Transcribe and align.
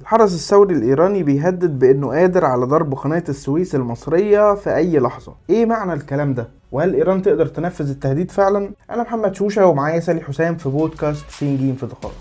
الحرس 0.00 0.34
الثوري 0.34 0.74
الإيراني 0.74 1.22
بيهدد 1.22 1.78
بإنه 1.78 2.08
قادر 2.08 2.44
على 2.44 2.66
ضرب 2.66 2.94
قناة 2.94 3.24
السويس 3.28 3.74
المصرية 3.74 4.54
في 4.54 4.76
أي 4.76 4.98
لحظة 4.98 5.34
إيه 5.50 5.66
معنى 5.66 5.92
الكلام 5.92 6.34
ده؟ 6.34 6.48
وهل 6.72 6.94
إيران 6.94 7.22
تقدر 7.22 7.46
تنفذ 7.46 7.90
التهديد 7.90 8.30
فعلا؟ 8.30 8.70
أنا 8.90 9.02
محمد 9.02 9.34
شوشة 9.34 9.66
ومعايا 9.66 10.00
سالي 10.00 10.20
حسام 10.20 10.56
في 10.56 10.68
بودكاست 10.68 11.24
سين 11.30 11.56
جيم 11.56 11.74
في 11.74 11.86
دقائق 11.86 12.14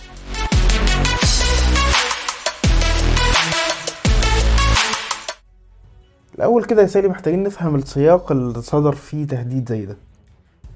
الأول 6.36 6.64
كده 6.64 6.82
يا 6.82 6.88
سالي 6.88 7.08
محتاجين 7.08 7.44
نفهم 7.44 7.76
السياق 7.76 8.32
اللي 8.32 8.62
صدر 8.62 8.96
فيه 8.96 9.28
تهديد 9.28 9.70
زي 9.70 9.86
ده 9.86 9.98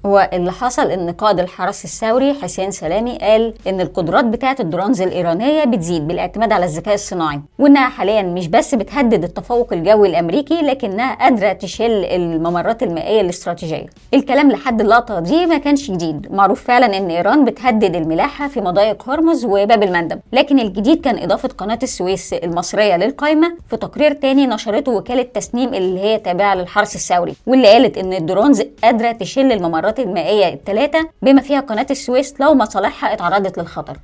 هو 0.06 0.28
اللي 0.32 0.52
حصل 0.52 0.90
إن 0.90 1.10
قائد 1.10 1.40
الحرس 1.40 1.84
الثوري 1.84 2.34
حسين 2.34 2.70
سلامي 2.70 3.18
قال 3.18 3.54
إن 3.66 3.80
القدرات 3.80 4.24
بتاعه 4.24 4.56
الدرونز 4.60 5.00
الإيرانية 5.02 5.64
بتزيد 5.64 6.06
بالاعتماد 6.08 6.52
على 6.52 6.64
الذكاء 6.64 6.94
الصناعي 6.94 7.40
وإنها 7.58 7.88
حاليا 7.88 8.22
مش 8.22 8.48
بس 8.48 8.74
بتهدد 8.74 9.24
التفوق 9.24 9.72
الجوي 9.72 10.08
الأمريكي 10.08 10.54
لكنها 10.54 11.14
قادرة 11.14 11.52
تشل 11.52 12.04
الممرات 12.04 12.82
المائية 12.82 13.20
الاستراتيجية. 13.20 13.86
الكلام 14.14 14.52
لحد 14.52 14.80
اللقطة 14.80 15.20
دي 15.20 15.46
ما 15.46 15.58
كانش 15.58 15.90
جديد. 15.90 16.32
معروف 16.32 16.64
فعلا 16.64 16.98
إن 16.98 17.10
إيران 17.10 17.44
بتهدد 17.44 17.96
الملاحة 17.96 18.48
في 18.48 18.60
مضايق 18.60 19.08
هرمز 19.10 19.44
وباب 19.44 19.82
المندب 19.82 20.20
لكن 20.32 20.58
الجديد 20.58 21.00
كان 21.00 21.22
إضافة 21.22 21.48
قناة 21.48 21.78
السويس 21.82 22.32
المصرية 22.32 22.96
للقائمه 22.96 23.52
في 23.70 23.76
تقرير 23.76 24.12
تاني 24.12 24.46
نشرته 24.46 24.92
وكالة 24.92 25.22
تسنيم 25.22 25.74
اللي 25.74 26.00
هي 26.00 26.18
تابعة 26.18 26.54
للحرس 26.54 26.94
الثوري 26.94 27.34
واللي 27.46 27.68
قالت 27.68 27.98
إن 27.98 28.12
الدرونز 28.12 28.62
قادرة 28.82 29.12
تشل 29.12 29.52
الممرات 29.52 29.87
الممرات 29.88 29.98
المائية 30.00 30.54
الثلاثة 30.54 31.08
بما 31.22 31.40
فيها 31.42 31.60
قناة 31.60 31.86
السويس 31.90 32.34
لو 32.40 32.54
مصالحها 32.54 33.12
اتعرضت 33.12 33.58
للخطر. 33.58 33.96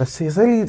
بس 0.00 0.22
يا 0.22 0.30
سالي 0.30 0.62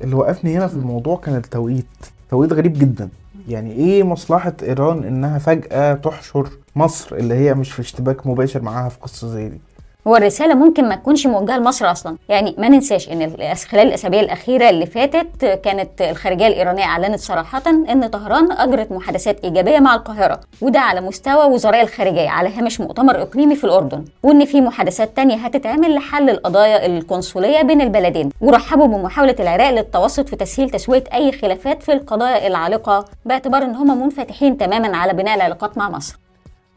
اللي 0.00 0.14
وقفني 0.14 0.56
هنا 0.58 0.66
في 0.66 0.74
الموضوع 0.74 1.16
كان 1.16 1.36
التوقيت. 1.36 1.86
توقيت 2.30 2.52
غريب 2.52 2.78
جدا. 2.78 3.08
يعني 3.48 3.72
إيه 3.72 4.02
مصلحة 4.02 4.52
إيران 4.62 5.04
إنها 5.04 5.38
فجأة 5.38 5.94
تحشر 5.94 6.48
مصر 6.76 7.16
اللي 7.16 7.34
هي 7.34 7.54
مش 7.54 7.72
في 7.72 7.80
اشتباك 7.80 8.26
مباشر 8.26 8.62
معاها 8.62 8.88
في 8.88 8.98
قصة 8.98 9.28
زي 9.28 9.48
دي؟ 9.48 9.60
هو 10.06 10.16
الرسالة 10.16 10.54
ممكن 10.54 10.88
ما 10.88 10.94
تكونش 10.94 11.26
موجهة 11.26 11.58
لمصر 11.58 11.90
أصلا. 11.90 12.16
يعني 12.28 12.54
ما 12.58 12.68
ننساش 12.68 13.08
إن 13.08 13.30
خلال 13.68 13.86
الأسابيع 13.86 14.20
الأخيرة 14.20 14.70
اللي 14.70 14.86
فاتت 14.86 15.44
كانت 15.64 16.02
الخارجية 16.02 16.46
الإيرانية 16.46 16.84
أعلنت 16.84 17.20
صراحة 17.20 17.62
إن 17.66 18.06
طهران 18.08 18.52
أجرت 18.52 18.92
محادثات 18.92 19.44
إيجابية 19.44 19.78
مع 19.78 19.94
القاهرة 19.94 20.40
وده 20.60 20.80
على 20.80 21.00
مستوى 21.00 21.44
وزراء 21.44 21.82
الخارجية 21.82 22.28
على 22.28 22.48
هامش 22.48 22.80
مؤتمر 22.80 23.22
إقليمي 23.22 23.56
في 23.56 23.64
الأردن 23.64 24.04
وإن 24.22 24.44
في 24.44 24.60
محادثات 24.60 25.16
تانية 25.16 25.36
هتتعمل 25.36 25.94
لحل 25.94 26.30
القضايا 26.30 26.86
القنصلية 26.86 27.62
بين 27.62 27.80
البلدين 27.80 28.30
ورحبوا 28.40 28.86
بمحاولة 28.86 29.36
العراق 29.40 29.70
للتوسط 29.70 30.28
في 30.28 30.36
تسهيل 30.36 30.70
تسوية 30.70 31.04
أي 31.14 31.32
خلافات 31.32 31.82
في 31.82 31.92
القضايا 31.92 32.46
العالقة 32.46 33.04
باعتبار 33.24 33.62
إن 33.62 33.74
هم 33.74 34.02
منفتحين 34.02 34.58
تماما 34.58 34.96
على 34.96 35.12
بناء 35.12 35.34
العلاقات 35.36 35.78
مع 35.78 35.90
مصر. 35.90 36.18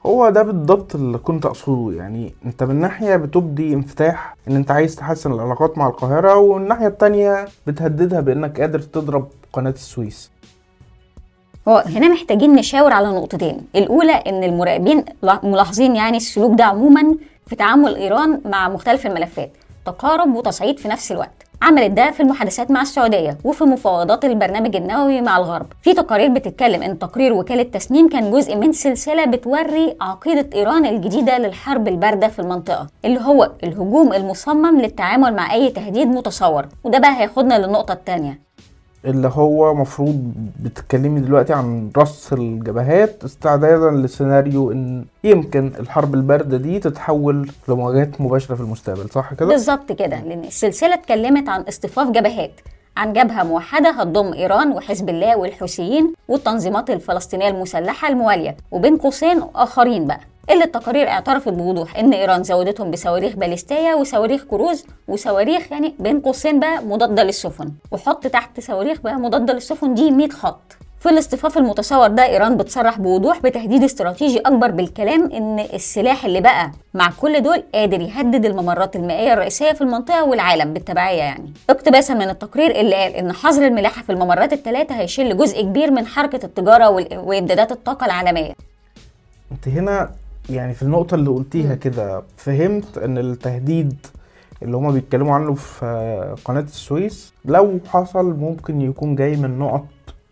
هو 0.05 0.29
ده 0.29 0.43
بالضبط 0.43 0.95
اللي 0.95 1.17
كنت 1.17 1.45
أقصده. 1.45 1.97
يعني 1.97 2.33
أنت 2.45 2.63
من 2.63 2.75
ناحية 2.75 3.15
بتبدي 3.15 3.73
انفتاح 3.73 4.35
إن 4.47 4.55
أنت 4.55 4.71
عايز 4.71 4.95
تحسن 4.95 5.31
العلاقات 5.31 5.77
مع 5.77 5.87
القاهرة 5.87 6.35
والناحيه 6.35 6.87
التانية 6.87 7.47
بتهددها 7.67 8.19
بإنك 8.19 8.59
قادر 8.61 8.79
تضرب 8.79 9.27
قناة 9.53 9.71
السويس. 9.71 10.31
هو 11.67 11.83
هنا 11.85 12.07
محتاجين 12.07 12.55
نشاور 12.55 12.93
على 12.93 13.07
نقطتين. 13.07 13.67
الأولى 13.75 14.11
إن 14.13 14.43
المراقبين 14.43 15.05
ملاحظين 15.43 15.95
يعني 15.95 16.17
السلوك 16.17 16.57
ده 16.57 16.63
عموما 16.63 17.15
في 17.47 17.55
تعامل 17.55 17.95
إيران 17.95 18.41
مع 18.45 18.69
مختلف 18.69 19.05
الملفات 19.05 19.51
تقارب 19.85 20.35
وتصعيد 20.35 20.79
في 20.79 20.87
نفس 20.87 21.11
الوقت. 21.11 21.50
عملت 21.61 21.91
ده 21.91 22.11
في 22.11 22.19
المحادثات 22.23 22.71
مع 22.71 22.81
السعودية 22.81 23.37
وفي 23.43 23.63
مفاوضات 23.63 24.25
البرنامج 24.25 24.75
النووي 24.75 25.21
مع 25.21 25.37
الغرب. 25.37 25.65
في 25.81 25.93
تقارير 25.93 26.29
بتتكلم 26.29 26.83
إن 26.83 26.99
تقرير 26.99 27.33
وكالة 27.33 27.63
تسنيم 27.63 28.09
كان 28.09 28.31
جزء 28.31 28.55
من 28.55 28.71
سلسلة 28.73 29.25
بتوري 29.25 29.95
عقيدة 30.01 30.49
إيران 30.55 30.85
الجديدة 30.85 31.37
للحرب 31.37 31.87
الباردة 31.87 32.27
في 32.27 32.39
المنطقة 32.39 32.87
اللي 33.05 33.19
هو 33.21 33.51
الهجوم 33.63 34.13
المصمم 34.13 34.81
للتعامل 34.81 35.33
مع 35.35 35.53
أي 35.53 35.69
تهديد 35.69 36.07
متصور. 36.07 36.65
وده 36.83 36.99
بقى 36.99 37.17
هياخدنا 37.19 37.59
للنقطة 37.65 37.93
الثانية 37.93 38.39
اللي 39.05 39.31
هو 39.33 39.73
مفروض 39.73 40.33
بتتكلمي 40.59 41.19
دلوقتي 41.19 41.53
عن 41.53 41.89
رص 41.97 42.33
الجبهات 42.33 43.23
استعدادا 43.23 43.91
لسيناريو 43.91 44.71
إن 44.71 45.05
يمكن 45.23 45.71
الحرب 45.79 46.13
الباردة 46.15 46.57
دي 46.57 46.79
تتحول 46.79 47.51
لمواجهات 47.67 48.21
مباشرة 48.21 48.55
في 48.55 48.61
المستقبل 48.61 49.09
صح 49.09 49.33
كده؟ 49.33 49.45
بالظبط 49.45 49.91
كده 49.91 50.19
لأن 50.19 50.43
السلسلة 50.43 50.93
اتكلمت 50.93 51.49
عن 51.49 51.61
اصطفاف 51.61 52.09
جبهات 52.11 52.51
عن 52.97 53.13
جبهة 53.13 53.43
موحدة 53.43 53.89
هتضم 53.89 54.33
إيران 54.33 54.71
وحزب 54.71 55.09
الله 55.09 55.37
والحوثيين 55.37 56.13
والتنظيمات 56.27 56.89
الفلسطينية 56.89 57.47
المسلحة 57.49 58.07
الموالية 58.07 58.57
وبين 58.71 58.97
قوسين 58.97 59.41
آخرين 59.55 60.07
بقى. 60.07 60.19
اللي 60.49 60.63
التقارير 60.63 61.07
اعترفت 61.09 61.49
بوضوح 61.53 61.97
إن 61.97 62.13
إيران 62.13 62.43
زودتهم 62.43 62.91
بصواريخ 62.91 63.35
باليستيه 63.35 63.93
وصواريخ 63.93 64.43
كروز 64.43 64.85
وصواريخ 65.07 65.71
يعني 65.71 65.95
بين 65.99 66.19
قوسين 66.21 66.59
بقى 66.59 66.83
مضاده 66.83 67.23
للسفن 67.23 67.71
وحط 67.91 68.27
تحت 68.27 68.59
صواريخ 68.59 69.01
بقى 69.01 69.15
مضاده 69.15 69.53
للسفن 69.53 69.93
دي 69.93 70.11
100 70.11 70.29
خط. 70.29 70.61
في 70.99 71.09
الاصطفاف 71.09 71.57
المتصور 71.57 72.07
ده 72.07 72.25
إيران 72.25 72.57
بتصرح 72.57 72.99
بوضوح 72.99 73.39
بتهديد 73.39 73.83
استراتيجي 73.83 74.39
أكبر 74.39 74.71
بالكلام 74.71 75.31
إن 75.31 75.59
السلاح 75.59 76.25
اللي 76.25 76.41
بقى 76.41 76.71
مع 76.93 77.09
كل 77.21 77.41
دول 77.43 77.63
قادر 77.73 78.01
يهدد 78.01 78.45
الممرات 78.45 78.95
المائية 78.95 79.33
الرئيسية 79.33 79.71
في 79.71 79.81
المنطقة 79.81 80.23
والعالم 80.23 80.73
بالتبعية 80.73 81.17
يعني. 81.17 81.53
اقتباسا 81.69 82.13
من 82.13 82.29
التقرير 82.29 82.71
اللي 82.79 82.95
قال 82.95 83.11
إن 83.15 83.31
حظر 83.33 83.67
الملاحة 83.67 84.01
في 84.03 84.11
الممرات 84.11 84.53
الثلاثه 84.53 84.95
هيشيل 84.95 85.37
جزء 85.37 85.61
كبير 85.61 85.91
من 85.91 86.05
حركة 86.07 86.45
التجارة 86.45 86.89
وإمدادات 87.19 87.71
الطاقة 87.71 88.05
العالمية. 88.05 88.53
أنت 89.51 89.67
هنا 89.67 90.11
يعني 90.51 90.73
في 90.73 90.81
النقطة 90.83 91.15
اللي 91.15 91.29
قلتيها 91.29 91.75
كده 91.75 92.23
فهمت 92.37 92.97
إن 92.97 93.17
التهديد 93.17 93.93
اللي 94.63 94.77
هما 94.77 94.91
بيتكلموا 94.91 95.35
عنه 95.35 95.53
في 95.53 96.35
قناة 96.45 96.61
السويس 96.61 97.33
لو 97.45 97.79
حصل 97.87 98.25
ممكن 98.35 98.81
يكون 98.81 99.15
جاي 99.15 99.35
من 99.35 99.59
نقط 99.59 99.85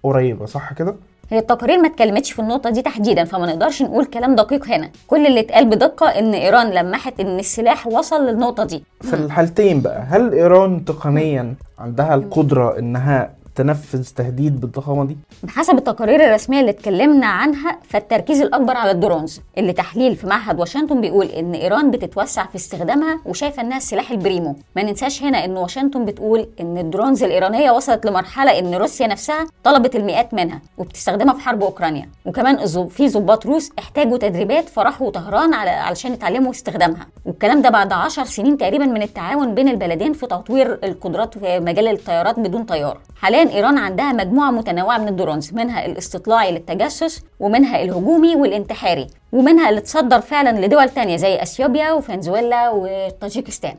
قريبة 0.04 0.46
صح 0.46 0.74
كده؟ 0.74 0.96
هي 1.32 1.40
التقارير 1.40 1.78
ما 1.82 1.88
اتكلمتش 1.88 2.32
في 2.32 2.40
النقطة 2.40 2.70
دي 2.70 2.82
تحديدا 2.82 3.24
فما 3.24 3.46
نقدرش 3.46 3.82
نقول 3.82 4.06
كلام 4.06 4.36
دقيق 4.36 4.68
هنا. 4.68 4.90
كل 5.08 5.28
اللي 5.28 5.40
اتقال 5.40 5.66
بدقة 5.70 6.08
إن 6.10 6.34
إيران 6.34 6.70
لمحت 6.72 7.20
إن 7.20 7.40
السلاح 7.40 7.88
وصل 7.88 8.26
للنقطة 8.28 8.64
دي. 8.64 8.84
في 9.02 9.14
الحالتين 9.14 9.82
بقى 9.82 10.02
هل 10.02 10.34
إيران 10.34 10.86
تقنيا 10.86 11.54
عندها 11.80 12.16
القدرة 12.16 12.80
إنها 12.80 13.32
تنفذ 13.56 14.04
تهديد 14.16 14.62
بالضخامة 14.62 15.06
دي؟ 15.06 15.18
بحسب 15.44 15.78
التقارير 15.78 16.26
الرسمية 16.26 16.60
اللي 16.60 16.72
اتكلمنا 16.72 17.26
عنها 17.26 17.80
فالتركيز 17.90 18.42
الأكبر 18.42 18.78
على 18.78 18.92
الدرونز 18.92 19.42
اللي 19.58 19.74
تحليل 19.74 20.16
في 20.16 20.28
معهد 20.28 20.60
واشنطن 20.60 21.02
بيقول 21.02 21.26
إن 21.26 21.54
إيران 21.54 21.92
بتتوسع 21.92 22.46
في 22.46 22.56
استخدامها 22.56 23.20
وشايفة 23.26 23.62
إنها 23.62 23.78
السلاح 23.78 24.12
البريمو. 24.12 24.56
ما 24.76 24.84
ننساش 24.84 25.24
هنا 25.24 25.46
إن 25.46 25.58
واشنطن 25.58 26.06
بتقول 26.06 26.50
إن 26.60 26.78
الدرونز 26.78 27.24
الإيرانية 27.24 27.72
وصلت 27.72 28.06
لمرحلة 28.06 28.60
إن 28.60 28.74
روسيا 28.76 29.08
نفسها 29.08 29.48
طلبت 29.64 29.96
المئات 29.96 30.34
منها 30.34 30.62
وبتستخدمها 30.78 31.34
في 31.34 31.42
حرب 31.42 31.64
أوكرانيا. 31.64 32.10
وكمان 32.26 32.66
في 32.88 33.08
ضباط 33.08 33.46
روس 33.46 33.72
احتاجوا 33.80 34.18
تدريبات 34.18 34.70
فراحوا 34.70 35.12
طهران 35.12 35.54
على 35.54 35.70
علشان 35.70 36.14
يتعلموا 36.14 36.52
استخدامها. 36.52 37.08
والكلام 37.26 37.62
ده 37.62 37.70
بعد 37.70 37.94
10 37.94 38.24
سنين 38.24 38.58
تقريبا 38.58 38.86
من 38.86 39.02
التعاون 39.02 39.56
بين 39.56 39.68
البلدين 39.68 40.14
في 40.14 40.28
تطوير 40.28 40.80
القدرات 40.84 41.38
في 41.38 41.60
مجال 41.60 41.88
الطيارات 41.88 42.40
بدون 42.40 42.64
طيار. 42.64 43.00
حاليا 43.16 43.39
إيران 43.48 43.78
عندها 43.78 44.12
مجموعة 44.14 44.52
متنوعة 44.52 44.98
من 44.98 45.08
الدرونز 45.08 45.54
منها 45.54 45.86
الاستطلاعي 45.86 46.52
للتجسس 46.52 47.22
ومنها 47.40 47.82
الهجومي 47.84 48.36
والانتحاري 48.36 49.08
ومنها 49.32 49.70
اللي 49.70 49.82
تصدر 49.82 50.22
فعلا 50.22 50.66
لدول 50.66 50.90
تانية 50.90 51.18
زي 51.18 51.42
إثيوبيا 51.42 51.92
وفنزويلا 51.92 52.70
وطاجيكستان 52.70 53.76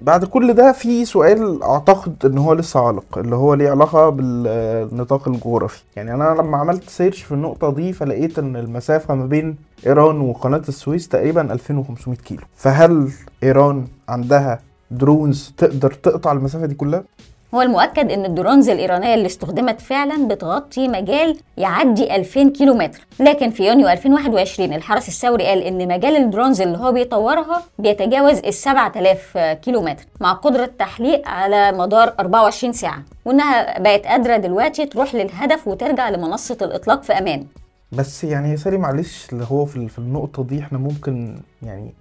بعد 0.00 0.24
كل 0.24 0.52
ده 0.52 0.72
في 0.72 1.04
سؤال 1.04 1.62
أعتقد 1.62 2.26
إن 2.26 2.38
هو 2.38 2.52
لسه 2.52 2.86
عالق 2.86 3.18
اللي 3.18 3.36
هو 3.36 3.54
ليه 3.54 3.70
علاقة 3.70 4.08
بالنطاق 4.08 5.28
الجغرافي. 5.28 5.82
يعني 5.96 6.14
أنا 6.14 6.34
لما 6.38 6.56
عملت 6.56 6.90
search 6.90 7.22
في 7.22 7.32
النقطة 7.32 7.72
دي 7.72 7.92
فلقيت 7.92 8.38
إن 8.38 8.56
المسافة 8.56 9.14
ما 9.14 9.26
بين 9.26 9.56
إيران 9.86 10.20
وقناة 10.20 10.62
السويس 10.68 11.08
تقريبا 11.08 11.52
2500 11.52 12.18
كيلو. 12.18 12.42
فهل 12.56 13.10
إيران 13.42 13.86
عندها 14.08 14.60
drones 14.90 15.54
تقدر 15.56 15.92
تقطع 15.92 16.32
المسافة 16.32 16.66
دي 16.66 16.74
كلها؟ 16.74 17.04
هو 17.54 17.62
المؤكد 17.62 18.10
إن 18.12 18.24
ال 18.24 18.30
drones 18.30 18.68
الإيرانية 18.68 19.14
اللي 19.14 19.26
استخدمت 19.26 19.80
فعلا 19.80 20.28
بتغطي 20.28 20.88
مجال 20.88 21.36
يعدي 21.56 22.16
2000 22.16 22.48
كيلو 22.50 22.74
متر 22.74 23.06
لكن 23.20 23.50
في 23.50 23.66
يونيو 23.66 23.88
2021 23.88 24.72
الحرس 24.72 25.08
الثوري 25.08 25.44
قال 25.46 25.62
إن 25.62 25.88
مجال 25.88 26.16
ال 26.16 26.22
drones 26.22 26.60
اللي 26.60 26.78
هو 26.78 26.92
بيطورها 26.92 27.62
بيتجاوز 27.78 28.38
ال 28.38 28.54
7000 28.54 29.38
كيلو 29.38 29.82
متر 29.82 30.04
مع 30.20 30.32
قدرة 30.32 30.70
تحليق 30.78 31.28
على 31.28 31.72
مدار 31.72 32.14
24 32.20 32.72
ساعة 32.72 33.02
وإنها 33.24 33.78
بقت 33.80 34.06
قادرة 34.06 34.36
دلوقتي 34.36 34.86
تروح 34.86 35.14
للهدف 35.14 35.68
وترجع 35.68 36.08
لمنصة 36.08 36.56
الإطلاق 36.62 37.02
في 37.02 37.12
أمان. 37.12 37.46
بس 37.92 38.24
يعني 38.24 38.50
يا 38.50 38.56
سالي 38.56 38.78
معلش 38.78 39.26
اللي 39.32 39.46
هو 39.50 39.64
في 39.64 39.98
النقطة 39.98 40.44
دي 40.44 40.60
إحنا 40.60 40.78
ممكن 40.78 41.38
يعني 41.62 41.94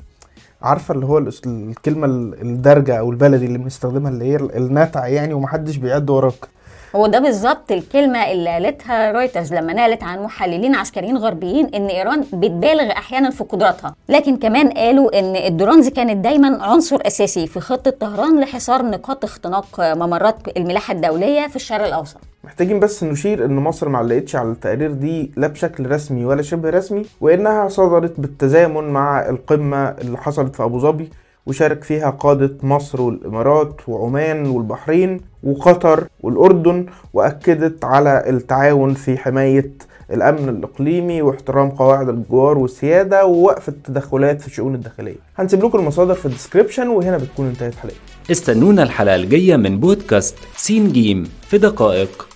عارفة 0.66 0.94
اللي 0.94 1.06
هو 1.06 1.18
الكلمة 1.46 2.08
الدارجة 2.42 3.00
أو 3.00 3.12
البلدي 3.12 3.46
اللي 3.46 3.58
بنستخدمها 3.58 4.12
اللي 4.12 4.26
هي 4.26 4.36
الناتعه 4.36 5.06
يعني 5.06 5.34
ومحدش 5.34 5.78
بيعد 5.78 6.10
وراك. 6.10 6.55
هو 6.96 7.08
ده 7.08 7.20
بالظبط 7.20 7.72
الكلمة 7.72 8.32
اللي 8.32 8.50
قالتها 8.50 9.12
رويترز 9.12 9.54
لما 9.54 9.74
نقلت 9.74 10.04
عن 10.04 10.24
محللين 10.24 10.76
عسكريين 10.76 11.18
غربيين 11.18 11.66
إن 11.76 11.88
إيران 11.88 12.22
بتبالغ 12.22 12.92
أحيانا 12.92 13.30
في 13.30 13.44
قدراتها، 13.44 13.96
لكن 14.10 14.38
كمان 14.38 14.70
قالوا 14.70 15.20
إن 15.20 15.36
ال 15.36 15.43
drones 15.43 15.88
كانت 15.88 16.24
دايما 16.24 16.64
عنصر 16.64 17.00
أساسي 17.02 17.48
في 17.48 17.60
خطة 17.60 17.92
طهران 17.92 18.40
لحصار 18.40 18.82
نقاط 18.82 19.24
اختناق 19.24 19.66
ممرات 19.80 20.36
الملاحة 20.58 20.94
الدولية 20.94 21.48
في 21.48 21.56
الشرق 21.56 21.86
الأوسط. 21.86 22.18
محتاجين 22.44 22.80
بس 22.80 23.04
نشير 23.04 23.46
إن 23.46 23.56
مصر 23.56 23.90
ما 23.90 23.98
علقتش 23.98 24.36
على 24.36 24.52
التقارير 24.52 24.92
دي 24.92 25.32
لا 25.38 25.48
بشكل 25.48 25.92
رسمي 25.92 26.26
ولا 26.26 26.42
شبه 26.42 26.70
رسمي 26.70 27.06
وإنها 27.22 27.68
صدرت 27.68 28.20
بالتزامن 28.20 28.84
مع 28.84 29.30
القمة 29.30 29.90
اللي 29.90 30.18
حصلت 30.18 30.56
في 30.56 30.64
أبو 30.64 30.80
ظبي 30.80 31.10
وشارك 31.46 31.84
فيها 31.84 32.10
قادة 32.10 32.52
مصر 32.64 33.02
والإمارات 33.02 33.82
وعمان 33.88 34.46
والبحرين 34.48 35.22
وقطر 35.44 36.08
والأردن 36.24 36.86
وأكدت 37.14 37.86
على 37.86 38.24
التعاون 38.30 38.94
في 38.94 39.18
حماية 39.18 39.72
الأمن 40.12 40.50
الإقليمي 40.50 41.22
واحترام 41.22 41.70
قواعد 41.70 42.10
الجوار 42.10 42.58
والسيادة 42.58 43.26
ووقف 43.26 43.70
التدخلات 43.70 44.42
في 44.42 44.48
الشؤون 44.48 44.76
الداخلية. 44.76 45.16
هنسيب 45.38 45.64
لكم 45.64 45.80
المصادر 45.80 46.14
في 46.14 46.26
ال 46.26 46.31
description 46.31 46.88
وهنا 46.88 47.18
بتكون 47.18 47.46
انتهت 47.48 47.76
حلقتنا. 47.76 48.02
استنونا 48.32 48.84
الحلقة 48.84 49.16
الجاية 49.16 49.56
من 49.56 49.80
بودكاست 49.80 50.36
سين 50.56 50.92
جيم 50.92 51.24
في 51.42 51.58
دقائق. 51.58 52.28